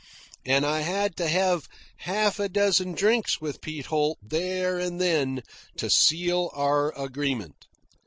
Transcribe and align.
And 0.47 0.65
I 0.65 0.79
had 0.79 1.15
to 1.17 1.27
have 1.27 1.67
half 1.97 2.39
a 2.39 2.49
dozen 2.49 2.93
drinks 2.93 3.39
with 3.39 3.61
Pete 3.61 3.85
Holt 3.85 4.17
there 4.19 4.79
and 4.79 4.99
then 4.99 5.43
to 5.77 5.91
seal 5.91 6.49
our 6.55 6.91
agreement. 6.99 7.67